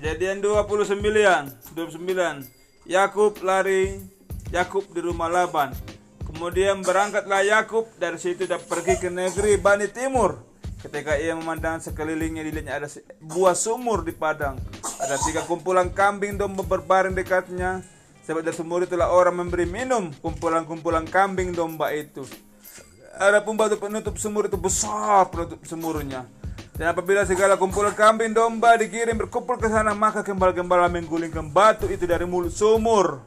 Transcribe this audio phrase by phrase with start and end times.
[0.00, 0.96] Kejadian 29
[1.76, 1.76] 29
[2.88, 4.00] Yakub lari
[4.48, 5.76] Yakub di rumah Laban.
[6.24, 10.40] Kemudian berangkatlah Yakub dari situ dan pergi ke negeri Bani Timur.
[10.80, 12.88] Ketika ia memandang sekelilingnya dilihatnya ada
[13.20, 14.56] buah sumur di padang.
[15.04, 17.84] Ada tiga kumpulan kambing domba berbaring dekatnya.
[18.24, 22.24] Sebab dari sumur itulah orang memberi minum kumpulan-kumpulan kambing domba itu.
[23.20, 26.39] Ada pun batu penutup sumur itu besar penutup sumurnya
[26.80, 32.08] dan apabila segala kumpulan kambing domba dikirim berkumpul ke sana, maka gembala-gembala menggulingkan batu itu
[32.08, 33.20] dari mulut sumur.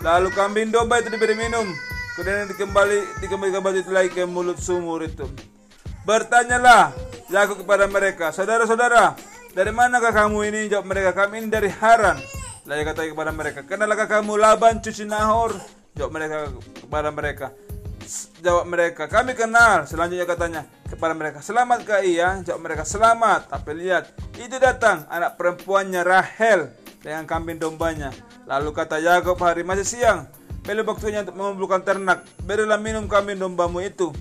[0.00, 1.68] Lalu kambing domba itu diberi minum,
[2.16, 5.28] kemudian dikembali dikembalikan batu itu lagi ke mulut sumur itu.
[6.08, 6.96] Bertanyalah
[7.28, 9.12] Yakub kepada mereka, saudara-saudara,
[9.52, 10.60] dari manakah kamu ini?
[10.72, 12.16] Jawab mereka, kami ini dari Haran.
[12.64, 15.52] Lalu kata kepada mereka, kenalkah kamu Laban cucu Nahor?
[15.92, 16.48] Jawab mereka
[16.80, 17.46] kepada mereka,
[18.40, 19.84] Jawab mereka, kami kenal.
[19.84, 22.38] Selanjutnya katanya kepada mereka, selamatkah ia?
[22.46, 23.50] Jawab mereka, selamat.
[23.50, 26.70] Tapi lihat, itu datang anak perempuannya Rahel
[27.02, 28.14] dengan kambing dombanya.
[28.46, 30.30] Lalu kata Yakob hari masih siang,
[30.62, 32.22] belum waktunya untuk mengumpulkan ternak.
[32.46, 34.14] Berilah minum kambing dombamu itu.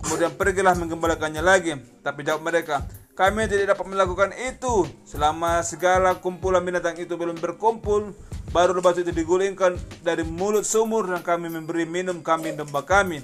[0.00, 1.76] Kemudian pergilah menggembalakannya lagi.
[2.00, 8.16] Tapi jawab mereka, kami tidak dapat melakukan itu selama segala kumpulan binatang itu belum berkumpul.
[8.50, 13.22] Baru batu itu digulingkan dari mulut sumur dan kami memberi minum kambing domba kami.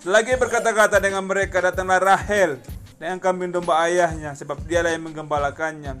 [0.00, 2.56] Selagi berkata-kata dengan mereka datanglah Rahel
[2.96, 6.00] dengan kambing domba ayahnya sebab dialah yang menggembalakannya.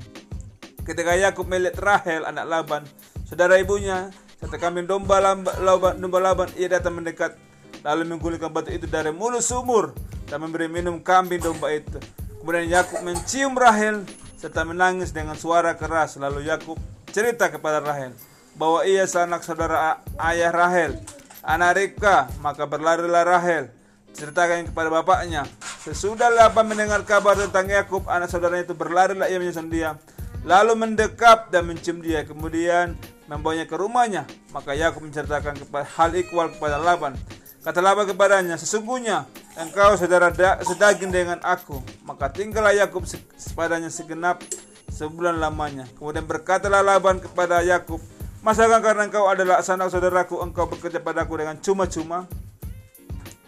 [0.80, 2.82] Ketika Yakub melihat Rahel anak Laban,
[3.28, 4.08] saudara ibunya,
[4.40, 7.36] serta kambing domba Laban, domba Laban, ia datang mendekat
[7.84, 9.92] lalu menggulingkan batu itu dari mulut sumur
[10.24, 12.00] dan memberi minum kambing domba itu.
[12.40, 14.08] Kemudian Yakub mencium Rahel
[14.40, 16.16] serta menangis dengan suara keras.
[16.16, 16.80] Lalu Yakub
[17.12, 18.16] cerita kepada Rahel
[18.54, 20.98] bahwa ia sanak saudara ayah Rahel,
[21.42, 23.70] anak Ribka, maka berlarilah Rahel.
[24.14, 25.42] Ceritakan kepada bapaknya.
[25.82, 29.98] Sesudah Laban mendengar kabar tentang Yakub, anak saudaranya itu berlarilah ia menyusun dia.
[30.46, 32.22] Lalu mendekap dan mencium dia.
[32.22, 32.94] Kemudian
[33.26, 34.22] membawanya ke rumahnya.
[34.54, 37.18] Maka Yakub menceritakan kepada hal ikhwal kepada Laban.
[37.66, 39.26] Kata Laban kepadanya, sesungguhnya
[39.58, 41.82] engkau saudara da, sedaging dengan aku.
[42.06, 43.02] Maka tinggallah Yakub
[43.34, 44.46] sepadanya segenap
[44.94, 45.90] sebulan lamanya.
[45.98, 47.98] Kemudian berkatalah Laban kepada Yakub,
[48.44, 52.28] Masakan karena engkau adalah sanak saudaraku, engkau bekerja padaku dengan cuma-cuma?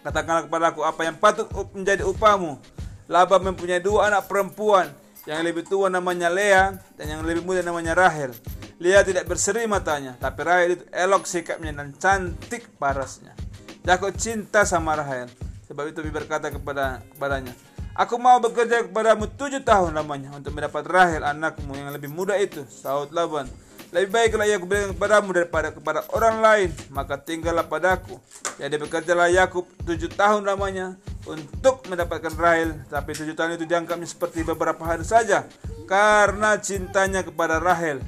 [0.01, 2.57] Katakanlah kepada aku apa yang patut menjadi upamu.
[3.05, 4.89] Laban mempunyai dua anak perempuan,
[5.29, 8.33] yang lebih tua namanya Lea dan yang lebih muda namanya Rahel.
[8.81, 13.37] Lea tidak berseri matanya, tapi Rahel itu elok sikapnya dan cantik parasnya.
[13.85, 15.29] Yakub cinta sama Rahel,
[15.69, 17.53] sebab itu berkata kepada kepadanya,
[18.01, 22.65] Aku mau bekerja kepadamu tujuh tahun lamanya untuk mendapat Rahel anakmu yang lebih muda itu.
[22.69, 23.49] Saud Laban,
[23.95, 28.19] lebih baiklah ia kuberikan kepadamu daripada kepada orang lain, maka tinggallah padaku.
[28.59, 34.43] Jadi bekerjalah Yakub tujuh tahun lamanya untuk mendapatkan Rahel, tapi tujuh tahun itu dianggapnya seperti
[34.43, 35.47] beberapa hari saja
[35.87, 38.03] karena cintanya kepada Rahel.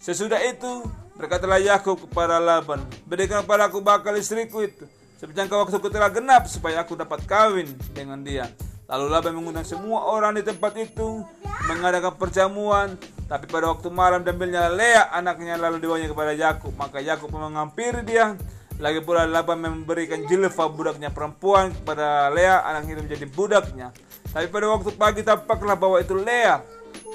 [0.00, 0.88] Sesudah itu
[1.20, 4.88] berkatalah Yakub kepada Laban, berikan padaku bakal istriku itu,
[5.20, 8.48] sebab waktuku telah genap supaya aku dapat kawin dengan dia.
[8.88, 11.20] Lalu Laban mengundang semua orang di tempat itu
[11.68, 12.96] mengadakan perjamuan
[13.28, 16.72] tapi pada waktu malam diambilnya Lea anaknya lalu dibawanya kepada Yakub.
[16.80, 18.32] Maka Yakub menghampiri dia.
[18.80, 23.92] Lagi pula Laban memberikan jilfa budaknya perempuan kepada Lea anak itu menjadi budaknya.
[24.32, 26.64] Tapi pada waktu pagi tampaklah bahwa itu Lea.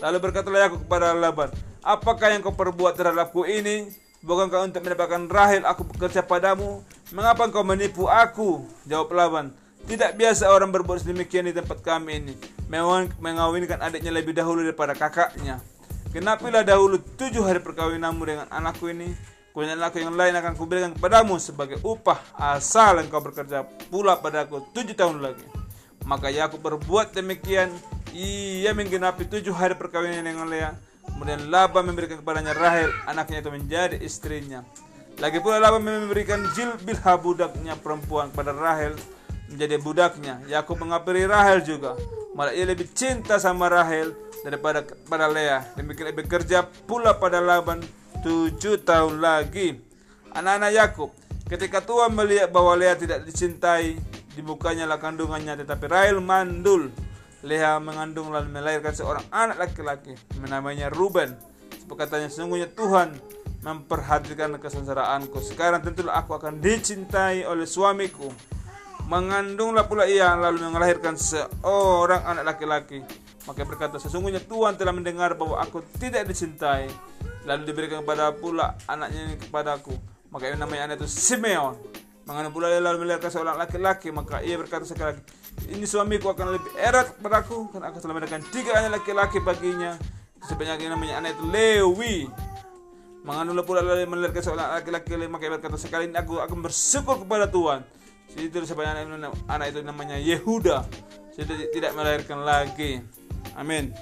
[0.05, 1.49] Lalu berkatalah Yakub kepada Laban,
[1.83, 3.91] Apakah yang kau perbuat terhadapku ini?
[4.23, 6.79] Bukankah untuk mendapatkan Rahel aku bekerja padamu?
[7.11, 8.63] Mengapa kau menipu aku?
[8.87, 9.51] Jawab Laban,
[9.83, 12.33] tidak biasa orang berbuat sedemikian di tempat kami ini.
[13.19, 15.59] Mengawinkan adiknya lebih dahulu daripada kakaknya.
[16.13, 19.17] Kenapilah dahulu tujuh hari perkawinanmu dengan anakku ini?
[19.49, 24.93] Kemudian anakku yang lain akan kuberikan kepadamu sebagai upah Asal engkau bekerja pula padaku tujuh
[24.93, 25.41] tahun lagi.
[26.05, 27.73] Maka Yakub berbuat demikian.
[28.13, 33.97] Ia menggenapi tujuh hari perkawinan dengan Lea Kemudian Laban memberikan kepadanya Rahel Anaknya itu menjadi
[33.97, 34.61] istrinya.
[35.17, 38.93] Lagi pula Laban memberikan Jilbilha budaknya perempuan kepada Rahel
[39.49, 40.45] Menjadi budaknya.
[40.45, 41.97] Yakub mengapiri Rahel juga.
[42.37, 44.13] Malah ia lebih cinta sama Rahel
[44.43, 45.63] daripada pada Lea.
[45.79, 47.79] Demikian bekerja pula pada Laban
[48.21, 49.79] tujuh tahun lagi.
[50.35, 51.09] Anak-anak Yakub,
[51.47, 53.97] ketika Tuhan melihat bahwa Lea tidak dicintai,
[54.35, 56.91] dibukanya lah kandungannya, tetapi Rahel mandul.
[57.43, 60.15] Lea mengandung lalu melahirkan seorang anak laki-laki,
[60.47, 61.35] namanya Ruben.
[61.93, 63.13] Katanya sesungguhnya Tuhan
[63.61, 65.37] memperhatikan kesengsaraanku.
[65.45, 68.31] Sekarang tentulah aku akan dicintai oleh suamiku.
[69.05, 73.03] Mengandunglah pula ia lalu melahirkan seorang anak laki-laki.
[73.43, 76.87] Maka berkata, sesungguhnya Tuhan telah mendengar bahwa aku tidak dicintai.
[77.43, 79.91] Lalu diberikan kepada pula anaknya ini kepadaku.
[80.31, 81.75] Maka ini namanya anak itu Simeon.
[82.23, 84.15] Mengandung pula lalu melahirkan seorang laki-laki.
[84.15, 85.21] Maka ia berkata sekali lagi,
[85.67, 87.67] ini suamiku akan lebih erat kepadaku.
[87.75, 89.99] Karena aku telah mendengarkan tiga anak laki-laki baginya.
[90.43, 92.27] sebanyak yang namanya anak itu Lewi
[93.23, 97.79] Mengandunglah pula lalu melahirkan seorang laki-laki maka kata sekali ini aku akan bersyukur kepada Tuhan.
[98.35, 99.07] Jadi itu sebanyak
[99.47, 100.83] anak itu namanya Yehuda.
[101.39, 102.99] Jadi tidak melahirkan lagi.
[103.55, 103.93] Amén.